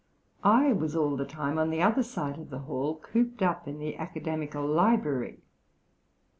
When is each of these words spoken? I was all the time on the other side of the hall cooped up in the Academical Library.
I 0.43 0.73
was 0.73 0.95
all 0.95 1.15
the 1.15 1.25
time 1.27 1.59
on 1.59 1.69
the 1.69 1.83
other 1.83 2.01
side 2.01 2.39
of 2.39 2.49
the 2.49 2.57
hall 2.65 2.95
cooped 2.95 3.43
up 3.43 3.67
in 3.67 3.77
the 3.77 3.97
Academical 3.97 4.65
Library. 4.65 5.41